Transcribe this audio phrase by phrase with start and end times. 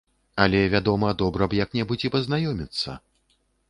[0.45, 3.01] Але, вядома, добра б як-небудзь і пазнаёміцца.